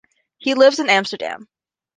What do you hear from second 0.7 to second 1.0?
in